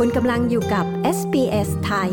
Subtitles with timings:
[0.00, 0.86] คุณกำลังอยู่กับ
[1.18, 2.10] SBS ไทย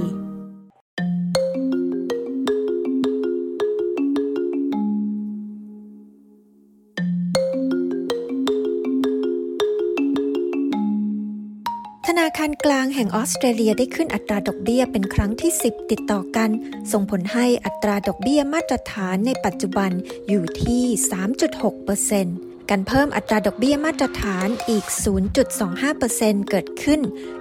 [12.08, 16.50] ธนาคารกลางแห่งออสเตรเลียได้ขึ้นอัตราดอกเบี้ยเป็นครั้งที่ 10 ติดต่อกัน
[16.92, 19.92] ส่งผลให้อัตราดอกเบี้ยมาตรฐานในปัจจุบัน
[20.30, 20.84] อยู่ที่
[21.22, 24.86] 3.6% การเพิ่มอัตราดอกเบี้ยมาตรฐานอีก
[25.68, 27.00] 0.25%เกิดขึ้น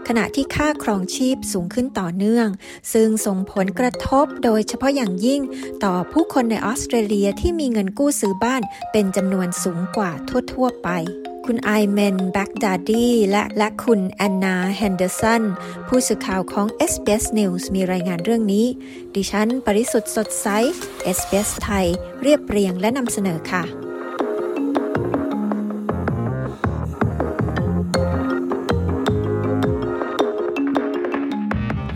[0.09, 2.49] ขณะที่ค่าครองชีพสูงขึ้นต่อเนื่อง
[2.93, 5.41] ซึ่งส่งผลกระทบโดยเฉพาะอย่างยิ่ง
[5.85, 8.63] ต่อผู้คนในออสเตรเลียที่มีเงินกู้ซื้อบ้าน
[8.93, 10.11] เป็นจำนวนสูงกว่า
[10.53, 10.89] ทั่ว ๆ ไป
[11.47, 15.43] คุณไอเมนแบ็กดาดีและและคุณแอนนาแฮนเดอร์สัน
[15.89, 18.67] ผู้สื่อข่าวของ SBS News มีรายงานเรื่องนี้
[19.15, 20.47] ดิฉัน ปริสุทธ์สดใส
[21.17, 21.87] SBS ไทย
[22.23, 23.65] เรียบเรียงและนำเสนอค่ะ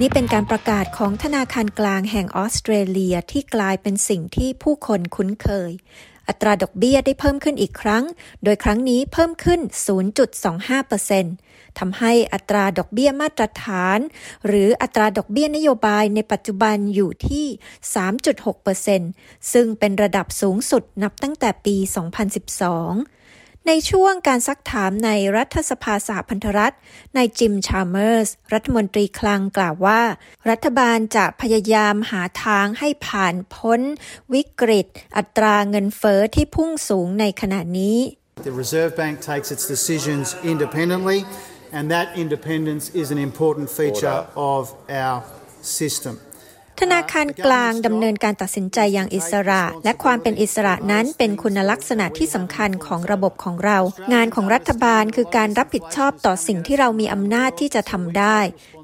[0.01, 5.73] นี่เป็นการประกาศของธนาคารกลางแห่งออสเตรเลียที่กลายเป็นสิ่งที่ผู้คนคุ้นเคย
[6.29, 8.05] อัตราดอกเบี้ยได้เพิ่มขึ้นอีกครั้ง
[8.45, 9.61] โดยครั้งนี้เพิ่มขึ้น
[10.89, 13.99] 0.25%ทำให้อัตราดอกเบี้ยมาตรฐาน
[14.47, 17.47] หรืออัตราดอกเบี้ยนโยบายในปัจจุบันอยู่ที่
[18.75, 21.77] 3.6%ซึ่งเป็นระดับสูงสุดนับตั้งแต่ปี
[22.35, 23.24] 2012
[23.69, 26.75] ในช่วงการซักถามในรัฐสภาสหพันธรัฐ
[27.17, 30.03] นายจิมชาเมอร์ส รัฐมนตรีคลังกล่าวว่า
[30.51, 33.81] รัฐบาลจะพยายามหาทางให้ผ่านพ้น
[34.35, 37.99] วิกฤต อัตราเงินเฟอ้อที่พุ่งสูงในขณะนี้
[38.49, 41.21] The Reserve Bank takes its decisions independently
[41.77, 44.21] and that independence is an important feature
[44.55, 44.63] of
[45.03, 45.19] our
[45.79, 46.15] system.
[46.81, 53.79] ธนาคารกลางดำเนินการตัดสินใจอย่างอิสระ และความเป็นอิสระนั้นเป็นคุณลักษณะที่สำคัญของระบบของเรา
[54.15, 58.39] งานของรัฐบาลคือการรับผิดชอบต่อสิ่งที่เรามีอำนาจที่จะทำได้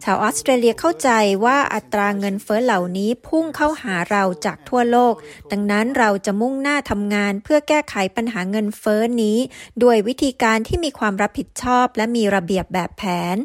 [0.04, 1.10] ชาวออสเตรเลียเข้าใจ
[1.44, 5.14] ว่าอัตราเงินเฟ้อเหล่านี้พุ่งเข้าหาเราจากทั่วโลก
[5.50, 9.38] ดังนั้นเราจะมุ่งหน้าทำงานเพื่อแก้ไขปัญหาเงินเฟ้อนี้
[9.82, 13.02] ด้วยวิธีการที่มีความรับผิดชอบและมีระเบียบแบบแผ
[13.34, 13.36] น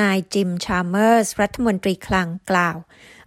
[0.00, 2.78] นายจิมชาร์เมอร์สรัฐมนตรีคลังกล่าว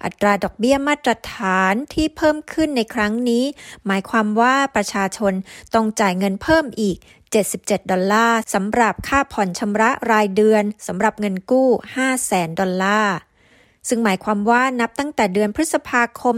[0.03, 3.45] อัตราดอกเบี้ยมาตรฐานที่เพิ่มขึ้นในครั้งนี้
[3.85, 5.33] หมายความว่าประชาชน
[5.73, 6.97] ต้องจ่ายเงินเพิ่มอีก
[7.43, 13.17] 77 ดอลลาร์สำหรับค่าผ่อนชำระรายเดือนสำหรับเงินกู้5แสนดอลลาร์
[13.89, 16.35] ซึ่งหมายความว่านับตั้งแต่เดือนพฤษภาคม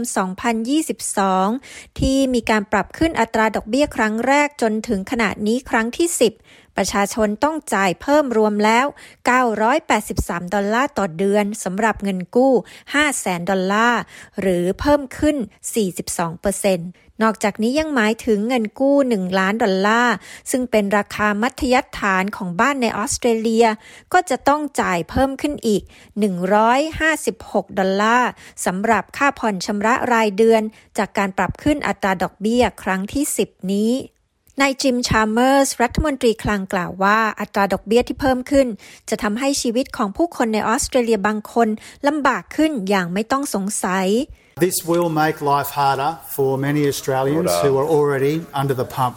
[1.18, 6.08] 2022 ที่มีการปรับขึ้นอัตราดอกเบี้ยครั้งแรกจนถึงขณะนี้ครั้งที่
[6.40, 8.86] 10 ประชาชนต้องจ่ายเพิ่มรวมแล้ว
[9.70, 12.52] 983 ดอลลาร์ต่อเดือนสำหรับเงินกู้
[12.84, 14.00] 5แสนดอลลาร์
[14.40, 15.36] หรือเพิ่มขึ้น
[16.10, 20.14] 42%นอกจากนี้ยังหมายถึงเงินกู้ 1 ล้านดอลลาร์
[20.50, 23.66] ซึ่งเป็นราคามัธยฐานของบ้านในออสเตรเลีย
[24.12, 25.82] ก็จะต้องจ่ายเพิ่มขึ้นอีก
[27.00, 28.30] 156 ดอลลาร์
[28.66, 30.62] สำหรับค่าผ่อนชำระรายเดือน
[30.98, 33.92] จากการปรับขึ้นอัตราดอกเบี้ยครั้งที่ 10 นี้
[34.60, 38.66] นายจิม ชาร์เมอร์ส รัฐมนตรีคลังกล่าวว่า อัตราดอกเบี้ยที่เพิ่มขึ้น
[39.10, 41.68] จะทำให้ชีวิตของผู้คนในออสเตรเลียบางคน
[42.08, 44.06] ลำบากขึ้นอย่างไม่ต้องสงสัย
[44.66, 49.14] This will make life harder for many Australians who are already under the pump.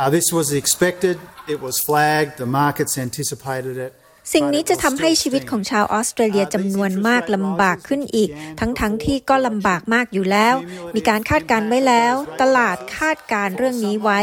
[0.00, 1.16] Uh, this was expected,
[1.54, 3.92] it was flagged, the markets anticipated it.
[4.32, 10.54] สิ่งนี้จะทำให้ชีวิตของชาวออสเตรเลียจำนวนมากลำบากขึ้นอีก ทั้งๆทที่ก็ลำบากมากอยู่แล้ว
[10.94, 14.20] มีการคาดการไว้แล้ว ตลาดคาดการเรื่องนี้ไว้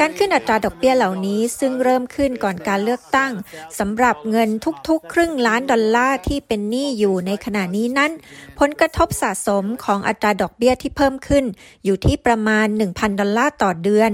[0.00, 3.32] การขึ้นอัตราดอกเบี้ยเหล่านี้ซึ่งเริ่มขึ้นก่อนการเลือกตั้ง
[3.78, 4.48] สำหรับเงิน
[4.88, 8.12] ทุกๆ ครึ่งล้านดอลลาร์ที่เป็นหนี้อยู่ในขณะนี้นั้น
[8.58, 11.44] ผลกระทบสะสมของอัตราดอกเบี้ยที่เพิ่มขึ้น
[11.84, 14.10] อยู่ที่ประมาณ 1,000 ดอลลาร์ต่อเดือน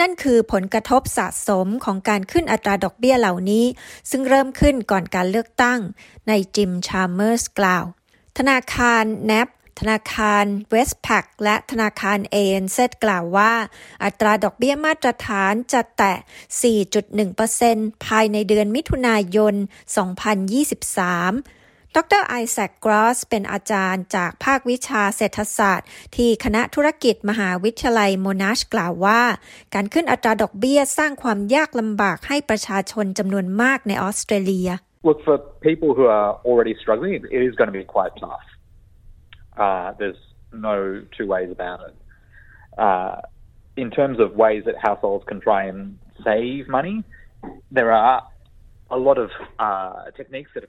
[0.00, 3.64] นั่นคือผลกระทบสะสมของการขึ้นอัตราดอกเบี้ยเหล่านี้
[4.10, 5.80] ซึ่งเริ่มขึ้นก่อนการเลือกตั้ง
[6.28, 7.84] ในจิมชาร์เมอร์สกล่าว
[8.38, 9.48] ธนาคาร NAB
[9.80, 13.52] ธนาคารเวสต์แพคและธนาคาร ANZ กล่าวว่า
[14.04, 16.16] อัตราดอกเบี้ยมาตรฐานจะแตะ
[17.30, 19.54] 4.1%ภายในเดือนมิถุนายน
[20.34, 21.63] 2023
[21.96, 29.22] ดรไอแซคกรอส เป็นอาจารย์จากภาควิชาเศรษฐศาสตร์ ที่คณะธุรกิจมหาวิทยาลัยโมนาชกล่าวว่า
[29.74, 34.70] การขึ้นอัตราดอกเบี้ยสร้างความยากลำบากให้ประชาชนจำนวนมากในออสเตรเลีย
[35.06, 35.36] Look, for
[35.68, 38.46] people who are already struggling, it is going to be quite tough.
[39.64, 40.76] Uh, there's no
[41.16, 41.94] two ways about it.
[42.86, 43.16] Uh,
[43.76, 46.96] in terms of ways that households can try and save money,
[47.70, 48.22] there are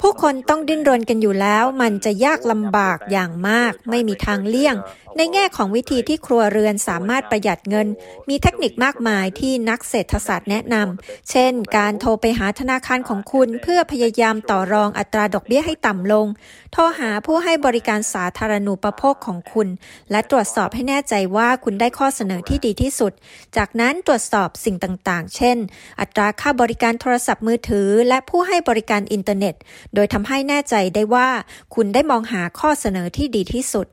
[0.02, 4.76] ผู้คนต้องดิ้นรนกันอยู่แล้ว มันจะยากลำบากอย่างมาก ไม่มีทางเลี่ยง
[5.18, 7.88] ในแง่ของวิธีที่ครัวเรือนสามารถประหยัดเงิน
[8.30, 16.28] มีเทคนิคมากมายที่นักเศรษฐศาสตร์แนะนำเช่น การโทรไปหาธนาคารของคุณ เพื่อพยายามต่อรองอัตราดอกเบี้ยให้ต่ำลง
[16.74, 19.68] โทรหาผู้ให้บริการสาธารณูปโภคของคุณ
[20.12, 23.14] และตรวจสอบให้แน่ใจว่าคุณได้ข้อเสนอที่ดีที่สุด
[23.58, 25.58] จากนั้นตรวจสอบสิ่งต่างๆ เช่น
[26.00, 29.56] อัตราค่าบริการโทรศัพท์มือถือและผู้ให้บริการอินเทอร์เน็ต
[29.94, 31.30] โดยทำให้แน่ใจได้ว่า
[31.76, 33.88] คุณได้มองหาข้อเสนอที่ดีที่สุด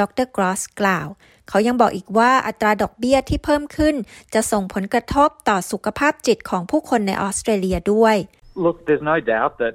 [0.00, 1.08] ดรกรอสกล่าว
[1.48, 3.94] เขายังบอกอีกว่าอัตราดอกเบี้ยที่เพิ่มขึ้น
[4.34, 8.16] จะส่งผลกระทบต่อสุขภาพจิตของผู้คนในออสเตรเลียด้วย
[8.64, 9.74] Look, there's no doubt that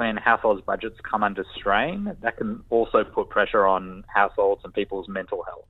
[0.00, 3.82] when households' budgets come under strain, that can also put pressure on
[4.20, 5.68] households and people's mental health.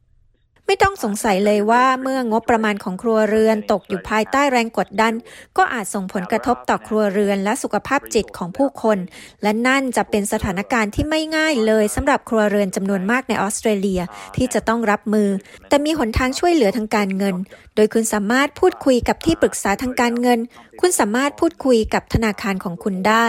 [0.69, 5.15] ไม่ต้องสงสัยเลยว่าเมื่องบประมาณของครัวเรือนตกอยู่ภายใต้แรงกดดัน
[5.57, 8.99] ก็อาจส่งผลกระทบต่อครัวเรือนและสุขภาพจิตของผู้คน
[9.43, 14.01] และนั่นจะเป็นสถานการณ์ที่ไม่ง่ายเลยสำหรับครัวเรือนจำนวนมากในออสเตรเลีย
[14.37, 15.29] ที่จะต้องรับมือ
[15.69, 17.35] แต่มีหนทางช่วยเหลือทางการเงิน
[17.77, 20.39] โดยคุณสามารถพูดคุยกับที่ปรึกษาทางการเงิน
[20.81, 23.29] คุณสามารถพูดคุยกับธนาคารของคุณได้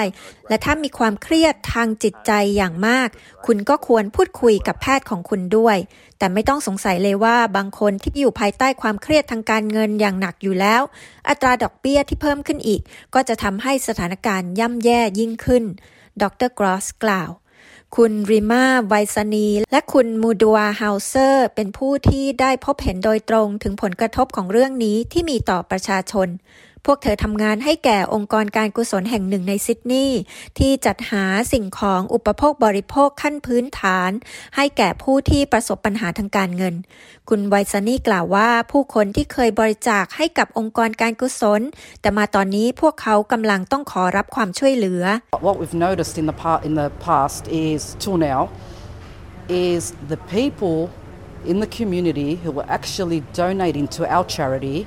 [0.50, 3.10] และถ้ามีความเครียดทางจิตใจอย่างมาก
[3.45, 5.78] คุณก็ควรพูดคุยกับแพทย์ของคุณด้วย
[6.19, 10.81] แต่ไม่ต้องสงสัยเลยว่า่าบางคนที่อยู่ภายใต้ความเครียดทางการเงินอย่างหนักอยู่แล้ว
[11.29, 12.81] อัตราดอกเบี้ยที่เพิ่มขึ้นอีก
[13.13, 15.63] ก็จะทำให้สถานการณ์ย่ำแย่ยิ่งขึ้น
[16.21, 17.31] ดรกรอสกล่าว
[17.95, 26.27] คุณริมาไวซานี และคุณมูดัวเฮาเซอร์ เป็นผู้ที่ได้พบเห็นโดยตรงถึงผลกระทบของเรื่องนี้ที่มีต่อประชาชน
[26.89, 30.19] พวกเธอทำงานให้แก่องค์กรการกุศลแห่งหนึ่งในซิดนีย์
[30.60, 31.24] ที่จัดหา
[31.54, 34.12] สิ่งของอุปโภคบริโภคขั้นพื้นฐาน
[34.56, 36.75] ให้แก่ผู้ที่ประสบปัญหาทางการเงิน
[37.30, 41.62] คุณไวซานีกล่าวว่าผู้คนที่เคยบริจาคให้กับองค์กรการกุศล
[42.01, 45.04] แต่มาตอนนี้พวกเขากำลังต้องขอรับความช่วยเหลือ
[45.48, 48.42] What we've noticed in the part in the past is till now
[49.69, 49.81] is
[50.13, 50.78] the people
[51.51, 54.78] in the community who were actually donating to our charity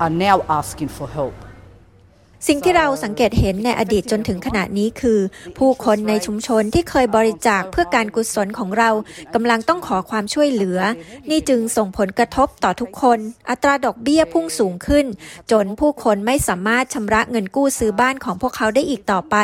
[0.00, 1.34] are now asking for help.
[2.48, 5.20] สิ่งที่เราสังเกตเห็นในอดีตจนถึงขณะนี้คือ
[5.58, 8.90] ผู้คนในชุมชนที่เคยบริจาคเพื่อการกุศลของเรา
[9.34, 10.78] กำลังต้องขอความช่วยเหลือ
[11.30, 13.18] นี่จึงส่งผลกระทบต่อทุกคน
[13.50, 15.06] อัตราดอกเบี้ยพุ่งสูงขึ้น
[15.50, 19.36] จนผู้คนไม่สามารถชำระเงินกู้ซื้อบ้านของพวกเขาได้อีกต่อไป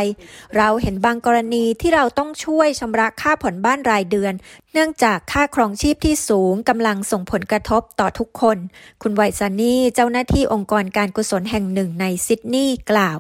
[0.57, 4.35] เราเห็นบางกรณีที่เราต้องช่วยชำระค่าผ่อนบ้านรายเดือน
[4.73, 8.57] เนื่องจากค่าครองชีพที่สูงกำลังส่งผลกระทบต่อทุกคน
[9.03, 13.19] คุณไวซานี่เจ้าหน้าที่องค์กรการกุศลแห่งหนึ่งในซิดนีย์กล่าว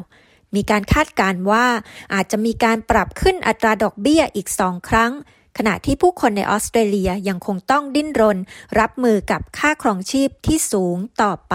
[0.54, 1.66] มีการคาดการณ์ว่า
[2.14, 5.12] อาจจะมีการปรับขึ้นอัตราดอกเบี้ยอีกสองครั้ง
[5.58, 8.38] ขณะที่ผู้คนในออสเตรเลียยังคงต้องดิ้นรน
[8.80, 11.54] รับมือกับค่าครองชีพที่สูงต่อไป